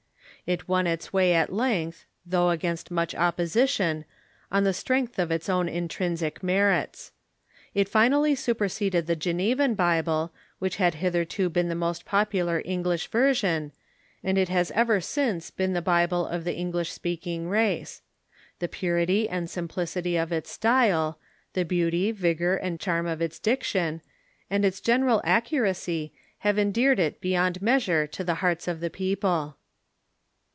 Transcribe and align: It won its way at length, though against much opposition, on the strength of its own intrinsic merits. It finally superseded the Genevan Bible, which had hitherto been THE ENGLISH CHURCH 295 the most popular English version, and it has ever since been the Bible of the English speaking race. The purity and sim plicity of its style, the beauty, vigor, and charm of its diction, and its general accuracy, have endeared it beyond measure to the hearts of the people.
It 0.47 0.67
won 0.67 0.85
its 0.87 1.13
way 1.13 1.33
at 1.35 1.53
length, 1.53 2.05
though 2.25 2.49
against 2.49 2.89
much 2.91 3.13
opposition, 3.15 4.03
on 4.51 4.63
the 4.65 4.73
strength 4.73 5.17
of 5.19 5.31
its 5.31 5.47
own 5.47 5.69
intrinsic 5.69 6.41
merits. 6.43 7.11
It 7.75 7.87
finally 7.87 8.33
superseded 8.35 9.05
the 9.07 9.15
Genevan 9.15 9.75
Bible, 9.75 10.33
which 10.59 10.75
had 10.77 10.95
hitherto 10.95 11.47
been 11.47 11.67
THE 11.69 11.73
ENGLISH 11.75 11.99
CHURCH 11.99 12.05
295 12.05 12.49
the 12.49 12.49
most 12.49 12.59
popular 12.59 12.61
English 12.65 13.07
version, 13.11 13.71
and 14.23 14.37
it 14.39 14.49
has 14.49 14.71
ever 14.71 14.99
since 14.99 15.51
been 15.51 15.71
the 15.71 15.81
Bible 15.81 16.25
of 16.25 16.43
the 16.43 16.55
English 16.57 16.91
speaking 16.91 17.47
race. 17.47 18.01
The 18.59 18.67
purity 18.67 19.29
and 19.29 19.47
sim 19.47 19.67
plicity 19.69 20.17
of 20.21 20.31
its 20.33 20.49
style, 20.51 21.19
the 21.53 21.63
beauty, 21.63 22.11
vigor, 22.11 22.57
and 22.57 22.79
charm 22.79 23.05
of 23.05 23.21
its 23.21 23.37
diction, 23.39 24.01
and 24.49 24.65
its 24.65 24.81
general 24.81 25.21
accuracy, 25.23 26.13
have 26.39 26.57
endeared 26.59 26.99
it 26.99 27.21
beyond 27.21 27.61
measure 27.61 28.05
to 28.07 28.23
the 28.23 28.35
hearts 28.41 28.67
of 28.67 28.79
the 28.79 28.89
people. 28.89 29.57